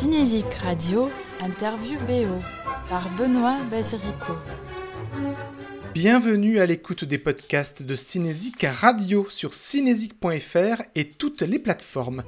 [0.00, 1.10] Cinésique Radio,
[1.40, 2.40] interview BO
[2.88, 4.34] par Benoît Basirico.
[5.92, 12.22] Bienvenue à l'écoute des podcasts de Cinésique Radio sur cinésique.fr et toutes les plateformes.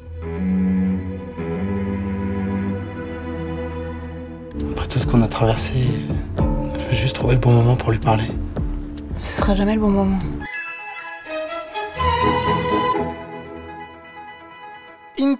[4.72, 5.74] Après tout ce qu'on a traversé,
[6.36, 8.26] je veux juste trouver le bon moment pour lui parler.
[9.22, 10.18] Ce sera jamais le bon moment.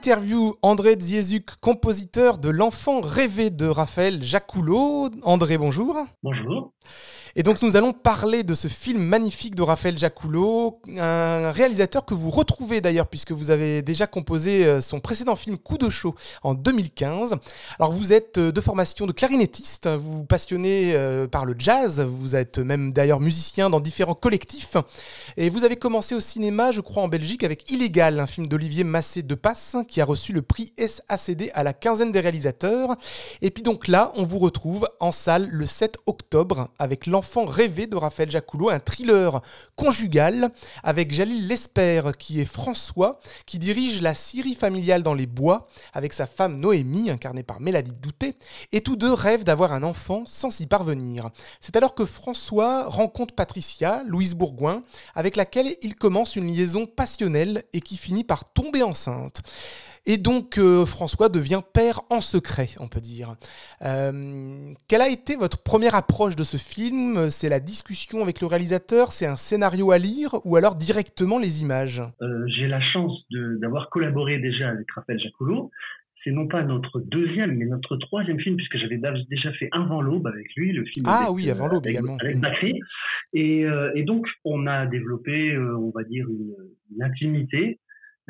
[0.01, 5.11] Interview André Dziezuk, compositeur de L'enfant rêvé de Raphaël Jacoulot.
[5.25, 5.95] André, bonjour.
[6.23, 6.73] Bonjour.
[7.37, 12.15] Et donc nous allons parler de ce film magnifique de Raphaël Jacoulot, un réalisateur que
[12.15, 16.15] vous retrouvez d'ailleurs puisque vous avez déjà composé euh, son précédent film Coup de chaud
[16.43, 17.37] en 2015.
[17.79, 22.01] Alors vous êtes euh, de formation de clarinettiste, vous vous passionnez euh, par le jazz,
[22.01, 24.77] vous êtes même d'ailleurs musicien dans différents collectifs
[25.37, 28.83] et vous avez commencé au cinéma je crois en Belgique avec Illégal, un film d'Olivier
[28.83, 32.97] Massé de Passe qui a reçu le prix SACD à la quinzaine des réalisateurs.
[33.43, 37.87] Et puis donc là on vous retrouve en salle le 7 octobre avec l'enfant rêvé
[37.87, 39.43] de Raphaël Jacoulot, un thriller
[39.77, 40.51] conjugal
[40.83, 46.13] avec Jalil Lesper qui est François, qui dirige la Syrie familiale dans les bois avec
[46.13, 48.35] sa femme Noémie, incarnée par Mélanie Douté,
[48.73, 51.31] et tous deux rêvent d'avoir un enfant sans s'y parvenir.
[51.61, 54.83] C'est alors que François rencontre Patricia, Louise Bourgoin,
[55.15, 59.43] avec laquelle il commence une liaison passionnelle et qui finit par tomber enceinte.
[60.07, 63.33] Et donc euh, François devient père en secret, on peut dire.
[63.83, 67.29] Euh, quelle a été votre première approche de ce film?
[67.29, 71.63] C'est la discussion avec le réalisateur C'est un scénario à lire ou alors directement les
[71.63, 72.03] images?
[72.23, 73.13] Euh, J'ai la chance
[73.61, 75.71] d'avoir collaboré déjà avec Raphaël Jacoulot.
[76.25, 79.01] C'est non pas notre deuxième, mais notre troisième film, puisque j'avais
[79.31, 81.07] déjà fait Avant l'aube avec lui, le film.
[81.09, 82.19] Ah oui, Avant l'aube également.
[82.21, 82.79] Avec Macri.
[83.33, 83.65] Et,
[83.95, 86.55] et, donc, on a développé, on va dire, une,
[86.95, 87.81] une intimité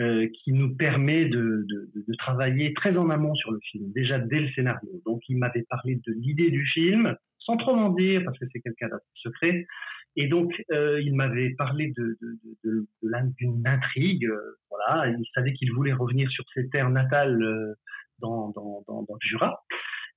[0.01, 4.19] euh, qui nous permet de, de, de, travailler très en amont sur le film, déjà
[4.19, 4.89] dès le scénario.
[5.05, 8.61] Donc il m'avait parlé de l'idée du film, sans trop m'en dire, parce que c'est
[8.61, 9.67] quelqu'un d'un secret.
[10.17, 12.19] Et donc euh, il m'avait parlé de,
[12.65, 14.25] d'une intrigue.
[14.25, 17.75] Euh, voilà, il savait qu'il voulait revenir sur ses terres natales euh,
[18.21, 19.63] dans, dans, dans, dans le Jura.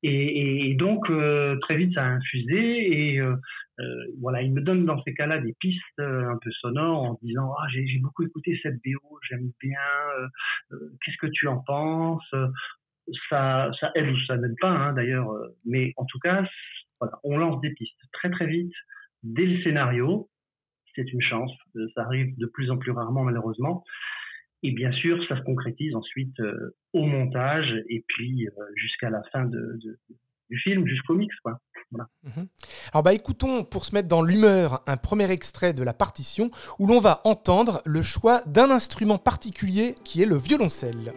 [0.05, 3.37] Et, et donc euh, très vite ça a infusé et euh,
[3.79, 7.53] euh, voilà il me donne dans ces cas-là des pistes un peu sonores en disant
[7.57, 9.79] ah j'ai beaucoup écouté cette BO j'aime bien
[11.01, 12.35] qu'est-ce que tu en penses?
[13.29, 15.29] Ça ça aide ou ça n'aide pas hein, d'ailleurs
[15.65, 16.45] mais en tout cas
[16.99, 18.73] voilà on lance des pistes très très vite
[19.23, 20.29] dès le scénario.
[20.95, 21.51] C'est une chance
[21.95, 23.85] ça arrive de plus en plus rarement malheureusement
[24.63, 29.22] et bien sûr, ça se concrétise ensuite euh, au montage et puis euh, jusqu'à la
[29.31, 31.35] fin du film, jusqu'au mix.
[31.91, 32.47] Mhm.
[32.91, 36.88] Alors bah écoutons, pour se mettre dans l'humeur, un premier extrait de la partition où
[36.88, 41.13] l'on va entendre le choix d'un instrument particulier qui est le violoncelle.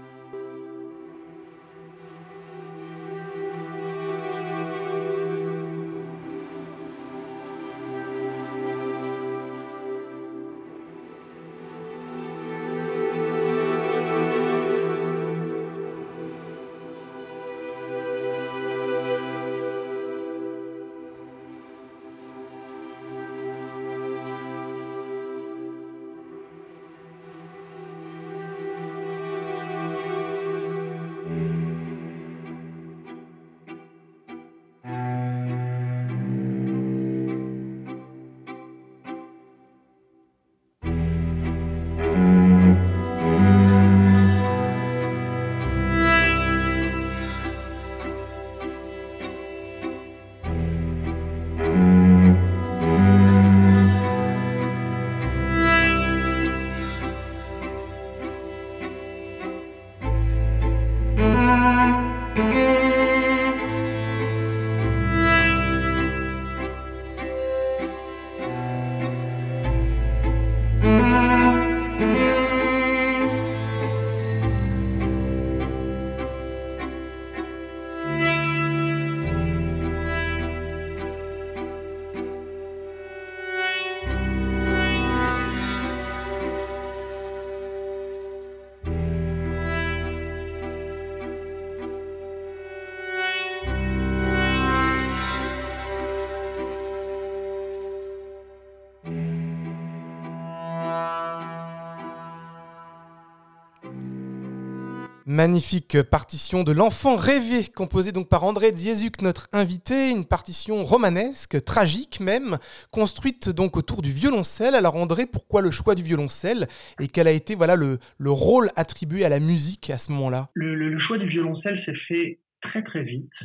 [105.37, 111.63] Magnifique partition de l'enfant rêvé, composée donc par André Dziezuk, notre invité, une partition romanesque,
[111.63, 112.57] tragique même,
[112.91, 114.75] construite donc autour du violoncelle.
[114.75, 116.69] Alors André, pourquoi le choix du violoncelle
[117.03, 120.49] et quel a été voilà le, le rôle attribué à la musique à ce moment-là?
[120.55, 123.37] Le, choix du violoncelle s'est fait très très vite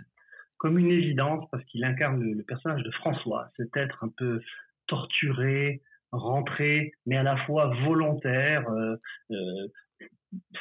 [0.59, 4.39] comme une évidence parce qu'il incarne le, personnage de François, cet être un peu
[4.87, 5.81] torturé,
[6.13, 8.95] rentré, mais à la fois volontaire, euh,
[9.31, 9.67] euh,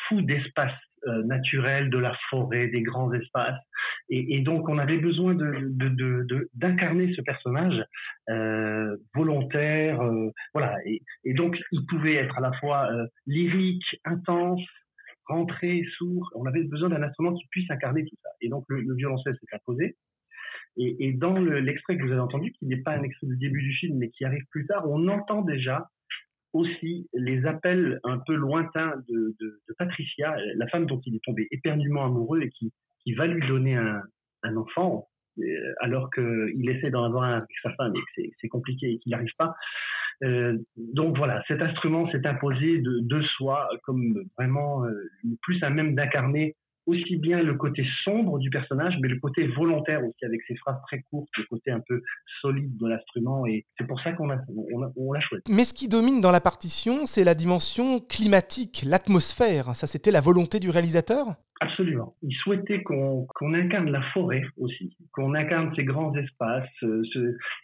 [0.08, 0.72] fou d'espace
[1.06, 3.58] euh, naturel, de la forêt, des grands espaces.
[4.08, 5.36] Et, donc, on avait besoin
[6.54, 7.84] d'incarner ce personnage
[9.14, 10.00] volontaire,
[10.52, 10.76] voilà.
[10.84, 12.90] Et, et, donc, il pouvait être à la fois
[13.26, 14.60] lyrique, intense,
[15.26, 16.28] rentré, sourd.
[16.34, 18.30] On avait besoin d'un instrument qui puisse incarner tout ça.
[18.40, 19.96] Et donc, le, le violoncelle s'est imposé.
[20.76, 23.62] Et, et dans l'extrait que vous avez entendu, qui n'est pas un extrait du début
[23.62, 25.88] du film, mais qui arrive plus tard, on entend déjà
[26.52, 31.24] aussi les appels un peu lointains de, de, de Patricia, la femme dont il est
[31.24, 34.02] tombé éperdument amoureux et qui, qui va lui donner un,
[34.42, 35.08] un enfant,
[35.38, 38.98] euh, alors qu'il essaie d'en avoir un avec sa femme et que c'est compliqué et
[38.98, 39.54] qu'il n'y arrive pas.
[40.22, 44.92] Euh, donc voilà, cet instrument s'est imposé de, de soi comme vraiment euh,
[45.42, 46.56] plus à même d'incarner
[46.90, 50.80] aussi bien le côté sombre du personnage, mais le côté volontaire aussi, avec ses phrases
[50.86, 52.02] très courtes, le côté un peu
[52.40, 53.46] solide de l'instrument.
[53.46, 54.42] Et c'est pour ça qu'on l'a
[54.96, 55.44] on choisi.
[55.48, 59.74] Mais ce qui domine dans la partition, c'est la dimension climatique, l'atmosphère.
[59.74, 61.36] Ça, c'était la volonté du réalisateur?
[61.62, 62.14] Absolument.
[62.22, 67.02] Il souhaitait qu'on incarne la forêt aussi, qu'on incarne ces grands espaces, euh,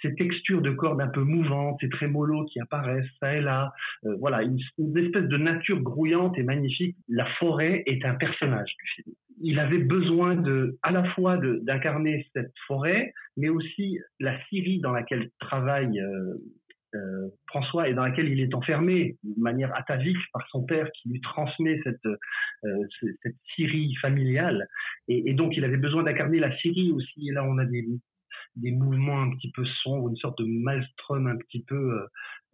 [0.02, 3.72] ces textures de cordes un peu mouvantes, ces trémolos qui apparaissent ça et là.
[4.04, 4.58] Euh, voilà, une,
[4.98, 6.94] espèce de nature grouillante et magnifique.
[7.08, 9.16] La forêt est un personnage du film.
[9.40, 14.92] Il avait besoin de, à la fois d'incarner cette forêt, mais aussi la Syrie dans
[14.92, 16.34] laquelle travaille euh,
[16.94, 21.08] euh, François et dans laquelle il est enfermé de manière atavique par son père qui
[21.08, 22.86] lui transmet cette, euh,
[23.22, 24.68] cette Syrie familiale.
[25.08, 27.28] Et, donc il avait besoin d'incarner la Syrie aussi.
[27.28, 27.86] Et là on a des,
[28.56, 32.06] des mouvements un petit peu sombres, une sorte de maelstrom un petit peu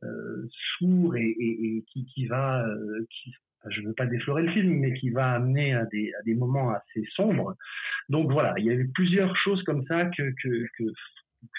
[0.03, 0.49] euh,
[0.79, 2.65] sourd et, qui, qui, va,
[3.11, 3.35] qui,
[3.69, 6.35] je ne veux pas déflorer le film, mais qui va amener à des, à des
[6.35, 7.55] moments assez sombres.
[8.09, 10.85] Donc voilà, il y avait plusieurs choses comme ça que, que, que,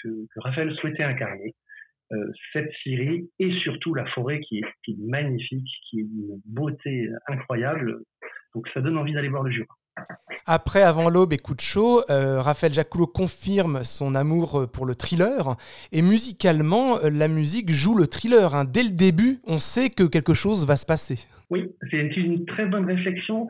[0.02, 1.54] que Raphaël souhaitait incarner.
[2.14, 8.02] Euh, cette Syrie et surtout la forêt qui est, magnifique, qui est d'une beauté incroyable.
[8.54, 9.74] Donc ça donne envie d'aller voir le Jura.
[10.46, 14.94] Après Avant l'aube et Coup de chaud, euh, Raphaël Jacoulot confirme son amour pour le
[14.94, 15.56] thriller.
[15.92, 18.54] Et musicalement, euh, la musique joue le thriller.
[18.54, 18.64] Hein.
[18.64, 21.26] Dès le début, on sait que quelque chose va se passer.
[21.50, 23.48] Oui, c'est une, très bonne réflexion.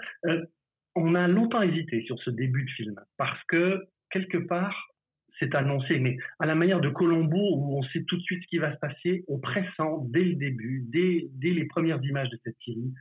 [0.94, 4.93] on a longtemps hésité sur ce début de film parce que quelque part,
[5.38, 8.48] c'est annoncé, mais à la manière de Colombo, où on sait tout de suite ce
[8.48, 12.38] qui va se passer, on pressent dès le début, dès, dès les premières images de
[12.44, 12.92] cette série,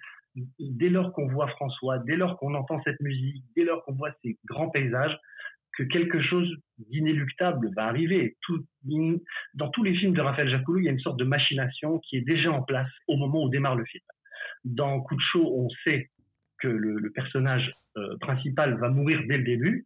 [0.60, 4.12] dès lors qu'on voit François, dès lors qu'on entend cette musique, dès lors qu'on voit
[4.24, 5.18] ces grands paysages,
[5.78, 8.38] que quelque chose d'inéluctable va arriver.
[9.56, 12.18] Dans tous les films de Raphaël Jacoulou, il y a une sorte de machination qui
[12.18, 14.04] est déjà en place au moment où démarre le film.
[14.66, 16.10] Dans Coup de chaud, on sait
[16.60, 19.86] que le, personnage euh, principal va mourir dès le début.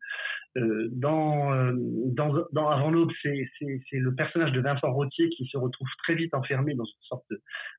[0.58, 3.48] Euh, dans, euh, dans, Avant l'aube, c'est
[3.92, 7.26] le personnage de Vincent Rottier qui se retrouve très vite enfermé dans une sorte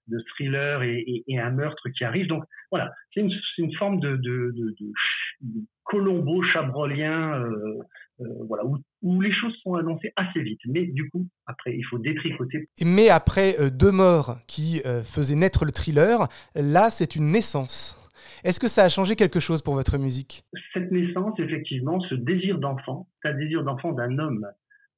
[0.06, 2.26] de, thriller et, un meurtre qui arrive.
[2.28, 4.76] Donc voilà, c'est une, forme de, de, de,
[5.42, 7.78] de Colombo chabrolien, euh,
[8.46, 8.64] voilà,
[9.02, 10.60] où, les choses sont annoncées assez vite.
[10.66, 12.68] Mais du coup, après, il faut détricoter.
[12.84, 17.96] Mais après deux morts qui faisaient naître le thriller, là, c'est une naissance.
[18.44, 20.44] Est-ce que ça a changé quelque chose pour votre musique?
[20.72, 24.46] Cette naissance, effectivement, ce désir d'enfant, un désir d'enfant d'un homme,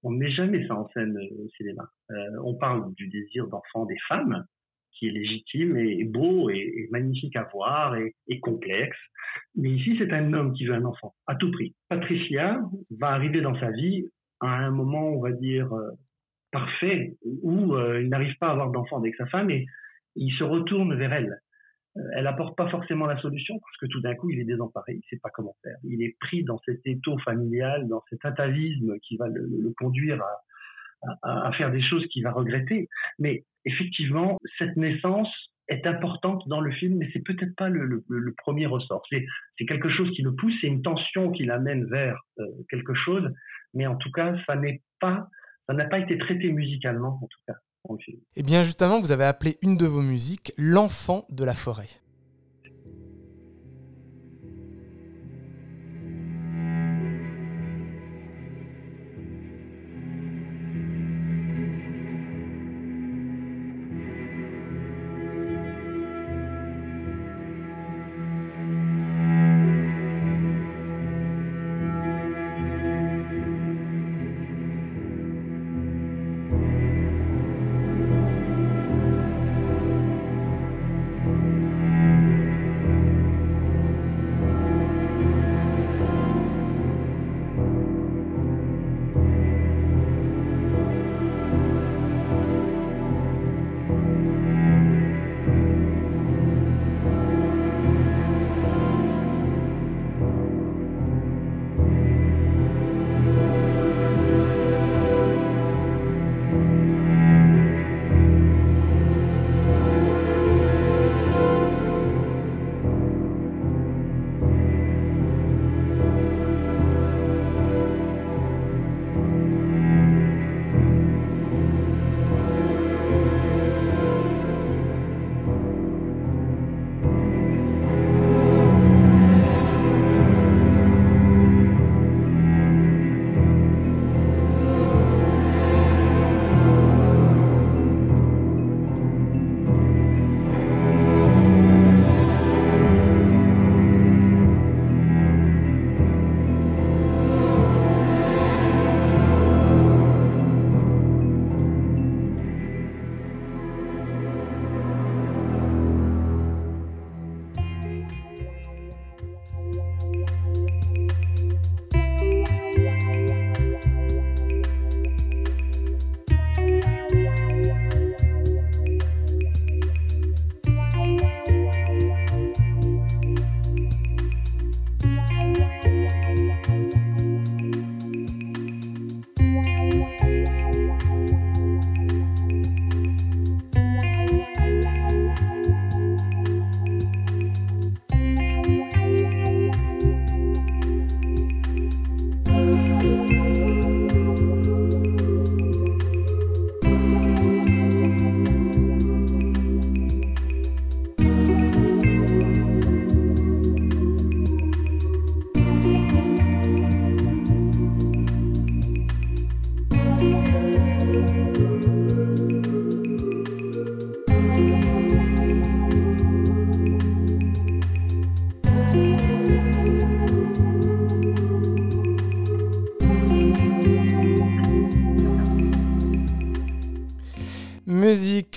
[0.02, 1.88] on ne met jamais ça en scène euh, au cinéma.
[2.10, 4.44] Euh, on parle du désir d'enfant des femmes,
[4.92, 8.98] qui est légitime et beau et, magnifique à voir et, complexe.
[9.54, 11.74] Mais ici, c'est un homme qui veut un enfant, à tout prix.
[11.88, 12.60] Patricia
[12.98, 14.06] va arriver dans sa vie
[14.40, 15.90] à un moment, on va dire, euh,
[16.50, 19.66] parfait, où il n'arrive pas à avoir d'enfant avec sa femme et
[20.16, 21.40] il se retourne vers elle.
[22.14, 25.02] Elle apporte pas forcément la solution parce que tout d'un coup, il est désemparé, il
[25.08, 25.76] sait pas comment faire.
[25.84, 30.22] Il est pris dans cet étau familial, dans cet atavisme qui va le, conduire
[31.22, 32.88] à, faire des choses qu'il va regretter.
[33.18, 35.28] Mais effectivement, cette naissance
[35.68, 38.04] est importante dans le film, mais c'est peut-être pas le,
[38.36, 39.02] premier ressort.
[39.10, 43.30] C'est quelque chose qui le pousse, c'est une tension qui l'amène vers euh, quelque chose,
[43.72, 44.60] mais en tout cas, ça
[45.66, 47.54] ça n'a pas été traité musicalement, en tout cas.
[48.36, 51.88] Eh bien justement, vous avez appelé une de vos musiques L'enfant de la forêt.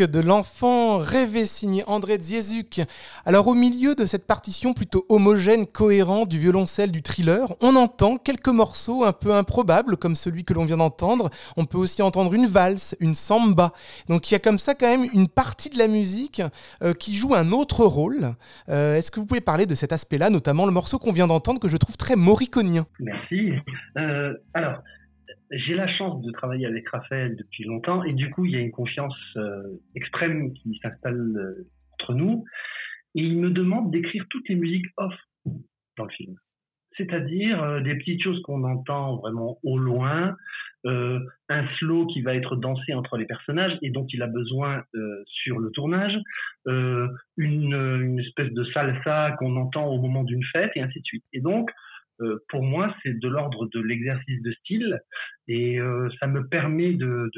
[0.01, 2.81] De l'enfant rêvé signé André Ziezuk.
[3.25, 8.17] Alors au milieu de cette partition plutôt homogène, cohérente du violoncelle du thriller, on entend
[8.17, 11.29] quelques morceaux un peu improbables comme celui que l'on vient d'entendre.
[11.57, 13.73] On peut aussi entendre une valse, une samba.
[14.07, 16.41] Donc il y a comme ça quand même une partie de la musique
[16.81, 18.35] euh, qui joue un autre rôle.
[18.69, 21.59] Euh, est-ce que vous pouvez parler de cet aspect-là, notamment le morceau qu'on vient d'entendre
[21.59, 22.87] que je trouve très mauriconien?
[22.99, 23.51] Merci.
[23.97, 24.79] Euh, alors
[25.55, 28.59] j'ai la chance de travailler avec Raphaël depuis longtemps et du coup, il y a
[28.59, 29.61] une confiance euh,
[29.95, 32.43] extrême qui s'installe euh, entre nous.
[33.15, 35.13] Et il me demande d'écrire toutes les musiques off
[35.97, 36.35] dans le film.
[36.97, 40.35] C'est-à-dire euh, des petites choses qu'on entend vraiment au loin,
[40.85, 44.83] un slow qui va être dansé entre les personnages et dont il a besoin
[45.25, 46.19] sur le tournage,
[46.65, 51.23] une, une espèce de salsa qu'on entend au moment d'une fête et ainsi de suite.
[51.31, 51.71] Et donc,
[52.49, 54.99] pour moi, c'est de l'ordre de l'exercice de style
[55.47, 57.29] et euh, ça me permet de,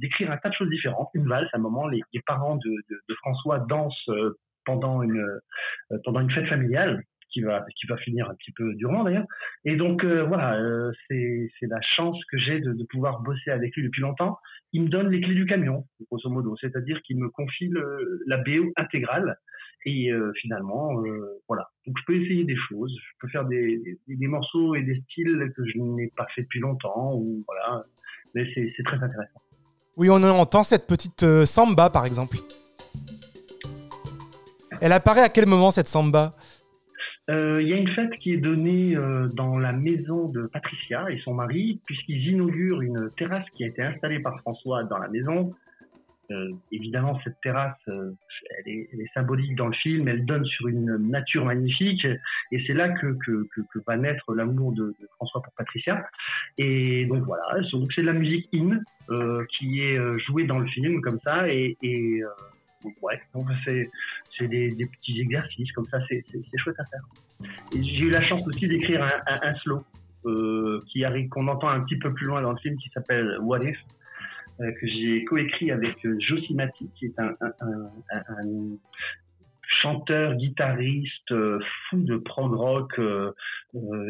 [0.00, 1.08] d'écrire un tas de choses différentes.
[1.14, 5.24] Une valse, à un moment, les, parents de, François dansent euh, pendant une
[6.04, 9.26] pendant une fête familiale qui va qui va finir un petit peu durement d'ailleurs.
[9.64, 10.60] Et donc voilà,
[11.08, 14.38] c'est c'est la chance que j'ai de, pouvoir bosser avec lui depuis longtemps.
[14.74, 17.72] Il me donne les clés du camion, grosso modo, c'est-à-dire qu'il me confie
[18.26, 19.38] la BO intégrale
[19.84, 21.68] et euh, finalement, euh, voilà.
[21.86, 25.52] Donc je peux essayer des choses, je peux faire des, des, morceaux et des styles
[25.56, 27.84] que je n'ai pas fait depuis longtemps, ou voilà.
[28.34, 29.40] Mais c'est très intéressant.
[29.96, 32.36] Oui, on entend cette petite euh, samba par exemple.
[34.80, 36.34] Elle apparaît à quel moment cette samba?
[37.30, 38.96] Il y a une fête qui est donnée
[39.34, 43.82] dans la maison de Patricia et son mari, puisqu'ils inaugurent une terrasse qui a été
[43.82, 45.50] installée par François dans la maison
[46.30, 48.12] euh, évidemment, cette terrasse, euh,
[48.58, 52.06] elle, est, elle, est, symbolique dans le film, elle donne sur une nature magnifique,
[52.52, 56.06] et c'est là que, que, que, que, va naître l'amour de, de, François pour Patricia.
[56.58, 58.78] Et donc voilà, donc c'est de la musique in
[59.10, 62.22] euh, qui est euh, jouée dans le film comme ça, et, et
[63.00, 66.22] ouais, donc c'est des, des, petits exercices comme ça, c'est
[66.56, 67.02] chouette à faire.
[67.72, 69.82] J'ai eu la chance aussi d'écrire un, un, un, slow.
[71.04, 73.78] arrive qu'on entend un petit peu plus loin dans le film qui s'appelle What If
[73.78, 73.94] euh,
[74.58, 77.34] que j'ai coécrit avec euh, Josie Mati, qui est un,
[79.80, 83.00] chanteur, guitariste euh, fou de prog rock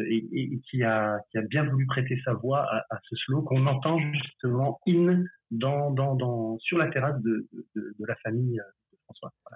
[0.09, 5.23] et, qui, a, bien voulu prêter sa voix à, ce slow qu'on entend justement in
[5.51, 7.45] dans, sur la terrasse de
[7.99, 8.61] la famille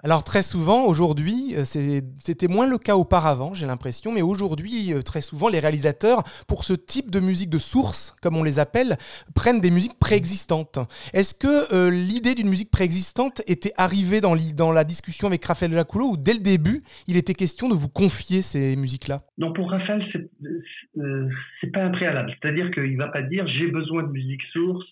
[0.04, 5.00] alors très souvent, aujourd'hui, euh, c'était moins le cas auparavant, j'ai l'impression, mais aujourd'hui, euh,
[5.00, 8.98] très souvent, les réalisateurs, pour ce type de musique de source, comme on les appelle,
[9.34, 10.78] prennent des musiques préexistantes.
[11.14, 15.72] Est-ce que euh, l'idée d'une musique préexistante était arrivée dans, dans la discussion avec Raphaël
[15.72, 19.22] Jacoulot, ou dès le début, il était question de vous confier ces musiques-là?
[19.38, 22.30] Non, pour Raphaël, c'est pas un préalable.
[22.42, 24.84] C'est-à-dire qu'il va pas dire j'ai besoin de musique source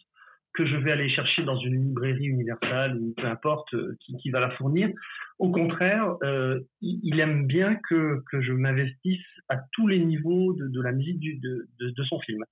[0.54, 4.40] que je vais aller chercher dans une librairie universelle ou peu importe euh, qui, va
[4.40, 4.90] la fournir.
[5.38, 10.92] Au contraire, euh, il aime bien que, je m'investisse à tous les niveaux de, la
[10.92, 12.44] musique de, son film.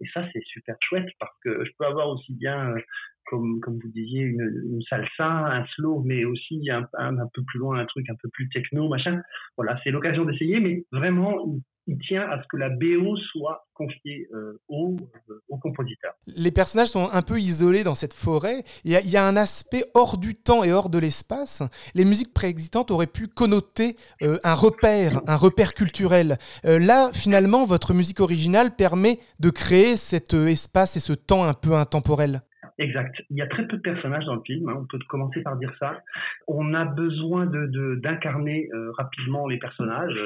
[0.00, 2.80] Et ça, c'est super chouette parce que je peux avoir aussi bien, euh,
[3.26, 7.86] comme, vous disiez, une, salsa, un slow, mais aussi un, un, peu plus loin, un
[7.86, 9.20] truc un peu plus techno, machin.
[9.56, 14.28] Voilà, c'est l'occasion d'essayer, mais vraiment, il tient à ce que la BO soit confiée
[14.34, 14.96] euh, au,
[15.30, 16.12] euh, au, compositeur.
[16.26, 18.60] Les personnages sont un peu isolés dans cette forêt.
[18.84, 21.62] Il y, a, il y a un aspect hors du temps et hors de l'espace.
[21.94, 26.38] Les musiques préexistantes auraient pu connoter euh, un repère, un repère culturel.
[26.64, 31.74] là, finalement, votre musique originale permet de créer cet espace et ce temps un peu
[31.74, 32.42] intemporel.
[32.78, 33.22] Exact.
[33.30, 35.56] Il y a très peu de personnages dans le film, hein, on peut commencer par
[35.56, 36.00] dire ça.
[36.48, 40.18] On a besoin de d'incarner euh, rapidement les personnages.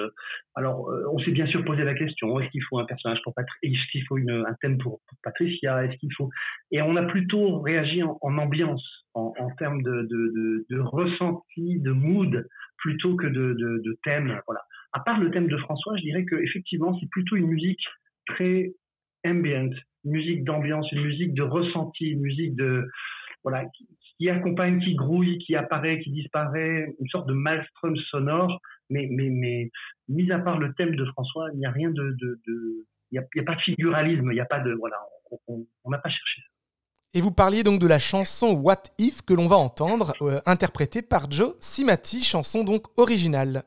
[0.55, 3.35] Alors, euh, on s'est bien sûr posé la question est-ce qu'il faut un personnage pour
[3.35, 6.31] Patricia Est-ce qu'il faut un thème pour, Patricia Est-ce qu'il faut
[6.71, 8.85] Et on a plutôt réagi en, ambiance,
[9.15, 12.47] en, termes de, de, de, ressenti, de mood,
[12.79, 14.41] plutôt que de, de, thème.
[14.47, 14.63] Voilà.
[14.93, 17.85] À part le thème de François, je dirais que effectivement, c'est plutôt une musique
[18.27, 18.73] très
[19.27, 19.71] ambient,
[20.11, 22.89] musique d'ambiance, une musique de ressenti, une musique de
[23.43, 23.65] voilà
[24.19, 28.61] qui, accompagne, qui grouille, qui apparaît, qui disparaît, une sorte de maelstrom sonore.
[28.91, 29.71] Mais mais mais
[30.09, 32.17] mis à part le thème de François, il n'y a rien de
[33.13, 34.97] il n'y a, pas de figuralisme, il n'y a pas de voilà,
[35.49, 36.43] on n'a pas cherché.
[37.15, 41.01] Et vous parliez donc de la chanson What If que l'on va entendre, euh, interprétée
[41.01, 43.63] par Joe Simati, chanson donc originale.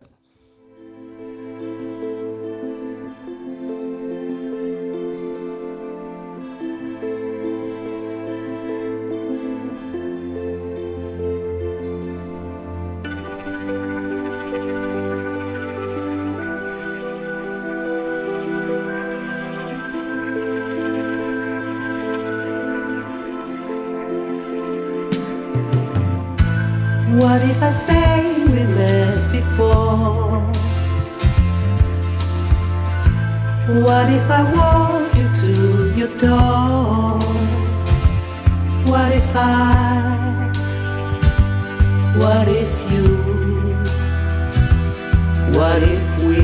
[39.19, 40.51] What if I?
[42.17, 43.05] What if you?
[45.59, 46.41] What if we?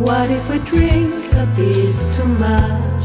[0.00, 3.04] What if we drink a bit too much?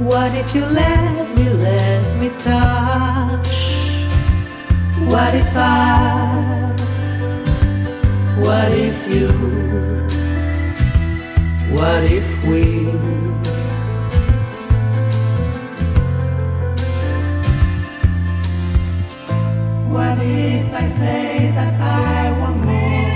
[0.00, 3.48] What if you let me, let me touch?
[5.08, 6.65] What if I?
[8.46, 9.26] What if you?
[11.74, 12.62] What if we?
[19.90, 23.08] What if I say that I want more?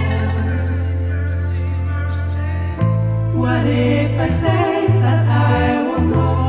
[3.41, 6.41] What if I say that I want more?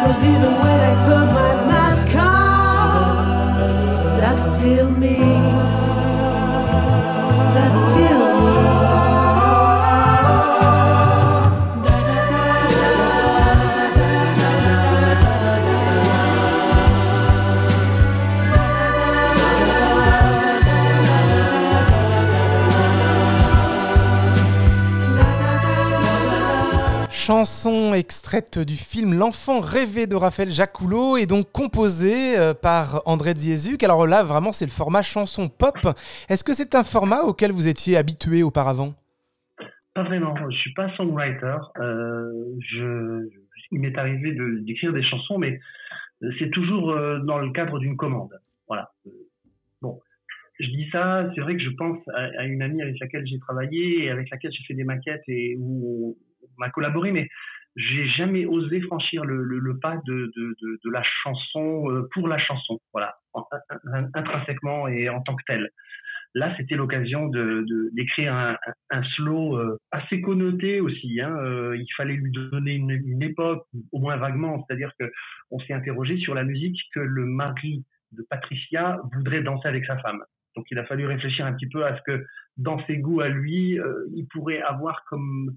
[0.00, 1.57] Cause even when I put my
[28.38, 33.82] Du film L'enfant rêvé de Raphaël Jacoulot et donc composée euh, par André Dziezuk.
[33.82, 35.74] Alors là, vraiment, c'est le format chanson pop.
[36.28, 38.94] Est-ce que c'est un format auquel vous étiez habitué auparavant?
[39.92, 40.36] Pas vraiment.
[40.50, 41.56] Je suis pas songwriter.
[41.80, 43.24] Euh,
[43.72, 45.58] il m'est arrivé de- d'écrire des chansons, mais
[46.38, 48.30] c'est toujours euh, dans le cadre d'une commande.
[48.68, 48.92] Voilà.
[49.82, 49.98] Bon,
[50.60, 51.28] je dis ça.
[51.34, 54.52] C'est vrai que je pense à, une amie avec laquelle j'ai travaillé et avec laquelle
[54.52, 57.28] j'ai fait des maquettes et où on m'a collaboré, mais
[57.76, 62.08] j'ai jamais osé franchir le, le, le pas de, de, de, de la chanson euh,
[62.12, 62.80] pour la chanson.
[62.92, 65.70] Voilà, en- in- in- intrinsèquement et en tant que tel.
[66.34, 67.28] Là, c'était l'occasion
[67.92, 68.56] d'écrire un,
[68.90, 71.20] un, slow euh, assez connoté aussi.
[71.20, 71.34] Hein.
[71.38, 74.64] Euh, il fallait lui donner une, une époque, au moins vaguement.
[74.66, 75.10] C'est-à-dire que
[75.50, 79.96] on s'est interrogé sur la musique que le mari de Patricia voudrait danser avec sa
[79.98, 80.22] femme.
[80.54, 82.26] Donc, il a fallu réfléchir un petit peu à ce que,
[82.56, 83.78] dans ses goûts à lui,
[84.14, 85.56] il pourrait avoir comme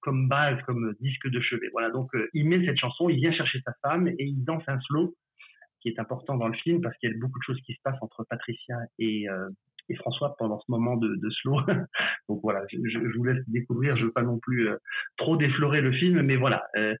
[0.00, 1.68] comme base, comme disque de chevet.
[1.72, 1.90] Voilà.
[1.90, 4.80] Donc, euh, il met cette chanson, il vient chercher sa femme et il danse un
[4.80, 5.14] slow
[5.80, 7.80] qui est important dans le film parce qu'il y a beaucoup de choses qui se
[7.82, 9.48] passent entre Patricia et, euh,
[9.88, 11.60] et François pendant ce moment de, slow.
[12.28, 13.96] Donc voilà, je, vous laisse découvrir.
[13.96, 14.76] Je veux pas non plus euh,
[15.16, 16.94] trop déflorer le film, mais voilà, euh,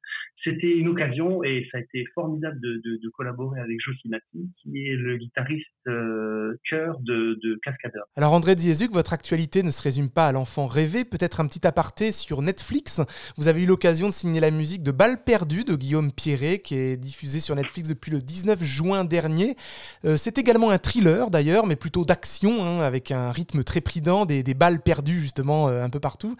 [0.44, 5.16] c'était une occasion et ça a été formidable de, collaborer avec Josimati, qui est le
[5.16, 8.04] guitariste euh, chœur de, de Cascadeur.
[8.14, 11.66] Alors André Dziezuk, votre actualité ne se résume pas à l'enfant rêvé, peut-être un petit
[11.66, 13.00] aparté sur Netflix.
[13.38, 16.76] Vous avez eu l'occasion de signer la musique de Balles perdues de Guillaume Pierret, qui
[16.76, 19.56] est diffusée sur Netflix depuis le 19 juin dernier.
[20.04, 24.26] Euh, c'est également un thriller d'ailleurs, mais plutôt d'action, hein, avec un rythme très prident,
[24.26, 26.36] des, balles perdues justement euh, un peu partout.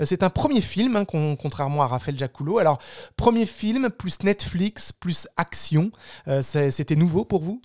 [0.00, 2.58] Euh, c'est un premier film, hein, con- contrairement à Raphaël Jacoulot.
[2.58, 2.78] Alors,
[3.16, 5.90] premier film, plus Netflix, plus action,
[6.28, 7.62] euh, c'était nouveau pour vous?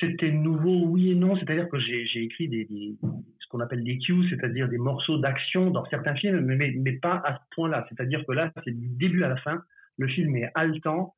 [0.00, 1.36] C'était nouveau, oui et non.
[1.36, 2.66] C'est-à-dire que j'ai écrit des,
[3.02, 7.22] ce qu'on appelle des cues, c'est-à-dire des morceaux d'action dans certains films, mais, mais pas
[7.24, 7.86] à ce point-là.
[7.88, 9.62] C'est-à-dire que là, c'est du début à la fin.
[9.96, 11.14] Le film est haletant.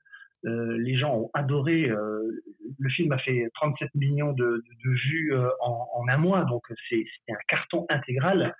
[0.46, 1.88] Euh, les gens ont adoré.
[1.90, 2.42] euh,
[2.78, 6.62] le film a fait 37 millions de, de, vues euh, en, en un mois, donc
[6.88, 8.54] c'est un carton intégral.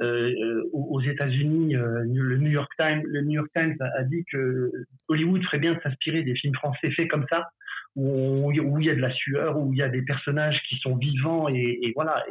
[0.00, 4.72] Euh, euh, aux États-Unis, le New York Times, le New York Times a, dit que
[5.08, 7.50] Hollywood ferait bien de s'inspirer des films français faits comme ça,
[7.94, 10.96] où il y a de la sueur, où il y a des personnages qui sont
[10.96, 12.24] vivants et, et voilà.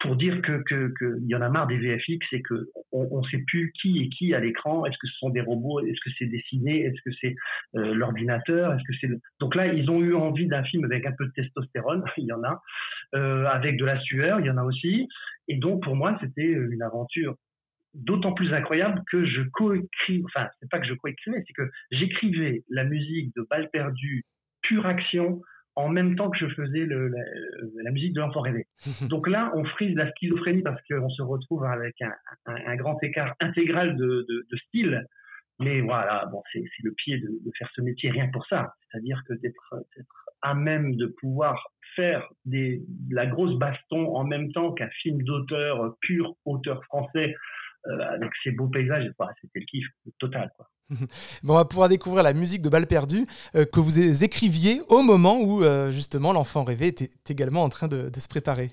[0.00, 3.42] Pour dire que qu'il y en a marre des VFX et que on, on sait
[3.48, 4.86] plus qui est qui à l'écran.
[4.86, 5.80] Est-ce que ce sont des robots?
[5.80, 6.84] Est-ce que c'est dessiné?
[6.84, 7.34] Est-ce que c'est
[7.76, 8.72] euh, l'ordinateur?
[8.74, 11.26] Est-ce que c'est le- donc là ils ont eu envie d'un film avec un peu
[11.26, 12.62] de testostérone, il y en a,
[13.16, 15.08] euh, avec de la sueur, il y en a aussi.
[15.48, 17.34] Et donc pour moi c'était une aventure
[17.94, 22.62] d'autant plus incroyable que je coécris, enfin c'est pas que je coécrivais, c'est que j'écrivais
[22.68, 24.24] la musique de Balles perdues,
[24.62, 25.40] pure action,
[25.78, 27.22] en même temps que je faisais le, la,
[27.84, 28.66] la musique de l'enfant rêvé.
[29.08, 32.12] Donc là, on frise la schizophrénie parce qu'on se retrouve avec un,
[32.46, 35.06] un, un grand écart intégral de, de, de style.
[35.60, 38.74] Mais voilà, bon, c'est le pied de, de faire ce métier rien que pour ça.
[38.90, 39.74] C'est-à-dire que d'être
[40.42, 41.64] à même de pouvoir
[41.94, 47.34] faire des, la grosse baston en même temps qu'un film d'auteur, euh, pur auteur français,
[47.34, 47.36] euh,
[47.84, 49.86] avec ses beaux paysages, voilà, c'était le kiff
[50.18, 50.50] total.
[51.46, 55.40] On va pouvoir découvrir la musique de Balles perdues euh, que vous écriviez au moment
[55.40, 58.70] où euh, justement l'enfant rêvé était également en train de se préparer.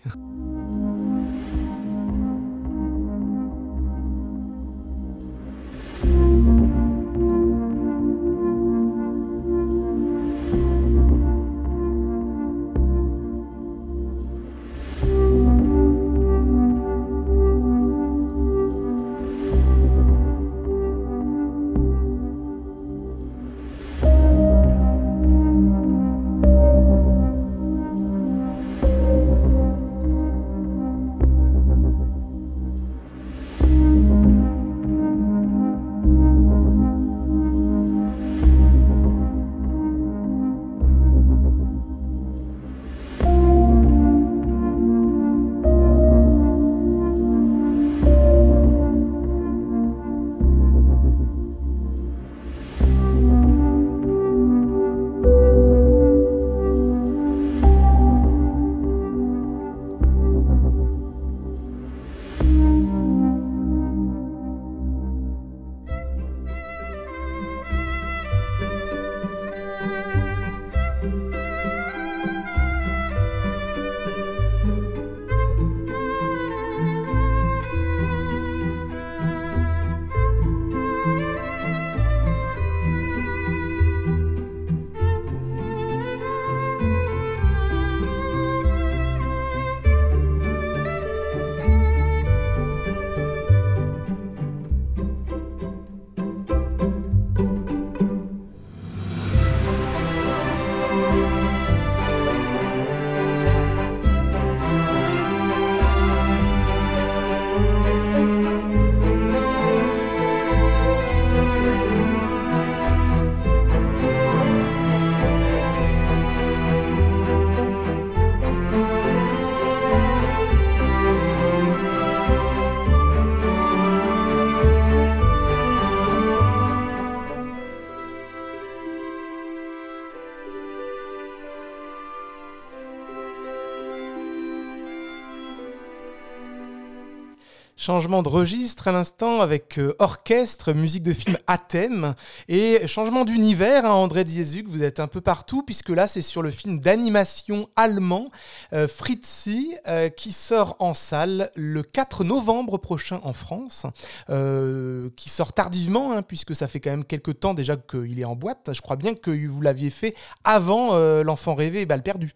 [137.86, 142.16] Changement de registre à l'instant avec euh, orchestre, musique de film à thème
[142.48, 143.86] et changement d'univers.
[143.86, 147.68] hein, André Diezuk, vous êtes un peu partout puisque là c'est sur le film d'animation
[147.76, 148.32] allemand
[148.74, 153.86] euh, Fritzi euh, qui sort en salle le 4 novembre prochain en France,
[154.32, 158.26] euh, qui sort tardivement hein, puisque ça fait quand même quelques temps déjà qu'il est
[158.26, 158.72] en boîte.
[158.74, 162.32] Je crois bien que vous l'aviez fait avant L'enfant rêvé et Balle perdue.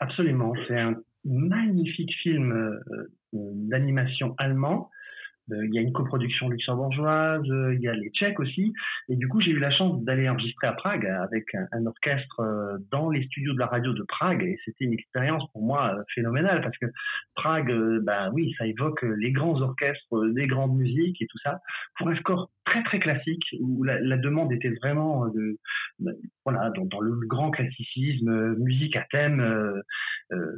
[0.00, 0.92] Absolument, c'est un
[1.24, 2.78] magnifique film euh,
[3.34, 4.90] euh, d'animation allemand.
[5.50, 8.74] Euh, Il y a une coproduction luxembourgeoise, il y a les Tchèques aussi.
[9.08, 13.08] Et du coup, j'ai eu la chance d'aller enregistrer à Prague avec un, orchestre dans
[13.08, 14.42] les studios de la radio de Prague.
[14.42, 16.84] Et c'était une expérience pour moi phénoménale parce que
[17.34, 21.60] Prague, ben oui, ça évoque les grands orchestres, des grandes musiques et tout ça.
[21.96, 25.58] Pour un score très très classique où la, demande était vraiment de,
[26.00, 29.40] de- voilà dans, dans le grand classicisme, musique à thème.
[29.40, 29.80] euh,
[30.32, 30.56] euh,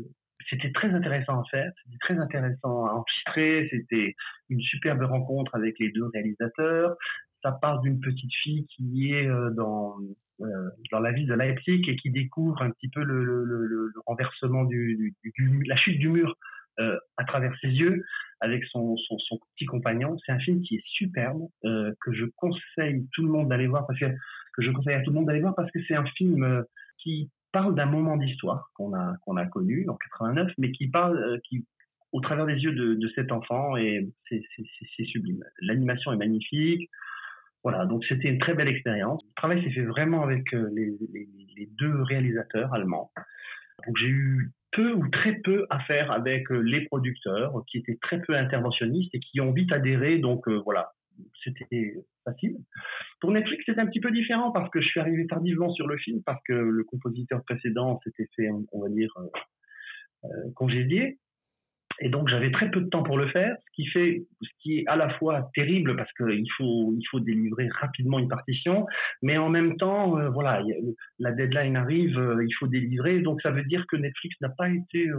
[0.51, 4.15] c'était très intéressant à faire, c'était très intéressant à enregistrer, c'était
[4.49, 6.97] une superbe rencontre avec les deux réalisateurs.
[7.43, 9.97] Ça part d'une petite fille qui est euh, dans
[10.43, 13.67] euh, dans la ville de Leipzig et qui découvre un petit peu le, le, le,
[13.67, 16.35] le renversement du, du, du- la chute du mur
[16.79, 18.03] euh, à travers ses yeux
[18.41, 20.17] avec son, son, son petit compagnon.
[20.25, 23.99] C'est un film qui est superbe que je conseille tout le monde d'aller voir parce
[24.01, 24.07] que
[24.55, 26.65] que je conseille à tout le monde d'aller voir parce que c'est un film
[26.99, 31.67] qui parle d'un moment d'histoire qu'on a connu en 89, mais qui parle euh, qui
[32.13, 35.45] au travers des yeux de, cet enfant et c'est sublime.
[35.61, 36.91] L'animation est magnifique.
[37.63, 39.23] Voilà, donc c'était une très belle expérience.
[39.23, 43.13] Le travail s'est fait vraiment avec euh, les, deux réalisateurs allemands.
[43.87, 47.99] Donc j'ai eu peu ou très peu à faire avec euh, les producteurs qui étaient
[48.03, 50.19] très peu interventionnistes et qui ont vite adhéré.
[50.19, 50.93] Donc voilà,
[51.45, 52.57] c'était facile.
[53.21, 55.97] Pour Netflix, c'était un petit peu différent parce que je suis arrivé tardivement sur le
[55.97, 59.27] film parce que le compositeur précédent s'était fait, on va dire, euh,
[60.25, 61.19] euh, congédier.
[62.03, 64.79] Et donc j'avais très peu de temps pour le faire, ce qui fait, ce qui
[64.79, 68.87] est à la fois terrible parce qu'il faut, il faut délivrer rapidement une partition,
[69.21, 70.63] mais en même temps, euh, voilà,
[71.19, 74.71] la deadline arrive, euh, il faut délivrer, donc ça veut dire que Netflix n'a pas
[74.71, 75.11] été,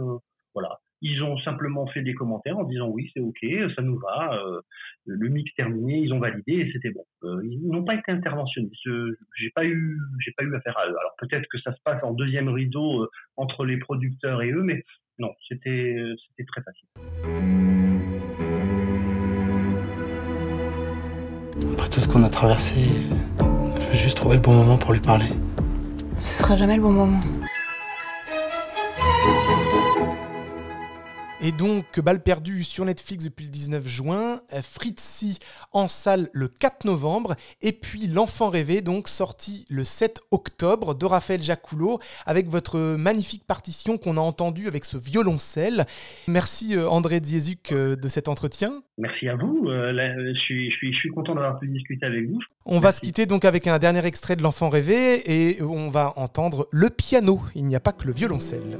[0.54, 3.44] voilà, ils ont simplement fait des commentaires en disant oui c'est ok,
[3.76, 4.60] ça nous va, euh,
[5.06, 7.04] le mix terminé, ils ont validé et c'était bon.
[7.24, 10.86] Euh, ils n'ont pas été interventionnistes, Je- j'ai pas eu, j'ai pas eu affaire à
[10.86, 10.96] eux.
[10.98, 14.62] Alors peut-être que ça se passe en deuxième rideau euh, entre les producteurs et eux,
[14.62, 14.84] mais
[15.18, 17.92] non, c'était, euh, c'était très facile.
[21.72, 22.76] Après tout ce qu'on a traversé,
[23.38, 25.26] je veux juste trouver le bon moment pour lui parler.
[26.24, 27.20] Ce sera jamais le bon moment.
[31.44, 35.40] Et donc, Balle perdue sur Netflix depuis le 19 juin, euh, Fritzi
[35.72, 41.04] en salle le 4 novembre, et puis L'Enfant rêvé, donc sorti le 7 octobre de
[41.04, 45.84] Raphaël Jacoulot, avec votre magnifique partition qu'on a entendue avec ce violoncelle.
[46.28, 48.80] Merci euh, André Diezuk euh, de cet entretien.
[48.96, 49.66] Merci à vous.
[49.66, 52.38] euh, là, je, suis, je, suis, je suis content d'avoir pu discuter avec vous.
[52.66, 56.12] On va se quitter donc avec un dernier extrait de L'Enfant rêvé, et on va
[56.14, 58.78] entendre le piano, il n'y a pas que le violoncelle.